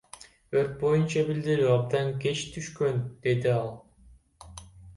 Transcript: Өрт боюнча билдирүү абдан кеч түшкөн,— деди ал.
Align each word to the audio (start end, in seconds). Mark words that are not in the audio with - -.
Өрт 0.61 0.71
боюнча 0.83 1.23
билдирүү 1.27 1.67
абдан 1.75 2.09
кеч 2.25 2.43
түшкөн,— 2.57 2.99
деди 3.27 3.55
ал. 3.61 3.73